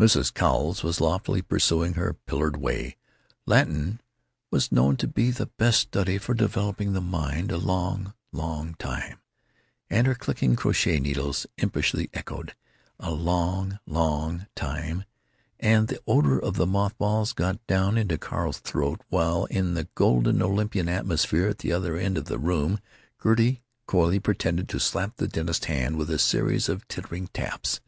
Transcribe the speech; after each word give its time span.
Mrs. 0.00 0.32
Cowles 0.32 0.84
was 0.84 1.00
loftily 1.00 1.42
pursuing 1.42 1.94
her 1.94 2.14
pillared 2.26 2.56
way: 2.58 2.96
"Latin 3.44 4.00
was 4.52 4.70
known 4.70 4.96
to 4.98 5.08
be 5.08 5.32
the 5.32 5.46
best 5.58 5.80
study 5.80 6.16
for 6.16 6.32
developing 6.32 6.92
the 6.92 7.00
mind 7.00 7.50
a 7.50 7.56
long, 7.56 8.14
long 8.30 8.74
time——" 8.76 9.18
And 9.90 10.06
her 10.06 10.14
clicking 10.14 10.54
crochet 10.54 11.00
needles 11.00 11.48
impishly 11.58 12.08
echoed, 12.14 12.54
"A 13.00 13.10
long, 13.10 13.80
long 13.84 14.46
time," 14.54 15.06
and 15.58 15.88
the 15.88 16.00
odor 16.06 16.38
of 16.38 16.56
moth 16.68 16.96
balls 16.96 17.32
got 17.32 17.58
down 17.66 17.98
into 17.98 18.16
Carl's 18.16 18.60
throat, 18.60 19.00
while 19.08 19.46
in 19.46 19.74
the 19.74 19.88
golden 19.96 20.40
Olympian 20.40 20.88
atmosphere 20.88 21.48
at 21.48 21.58
the 21.58 21.72
other 21.72 21.96
end 21.96 22.16
of 22.16 22.26
the 22.26 22.38
room 22.38 22.78
Gertie 23.20 23.60
coyly 23.88 24.20
pretended 24.20 24.68
to 24.68 24.78
slap 24.78 25.16
the 25.16 25.26
dentist's 25.26 25.66
hand 25.66 25.96
with 25.98 26.10
a 26.10 26.18
series 26.20 26.68
of 26.68 26.86
tittering 26.86 27.26
taps. 27.34 27.80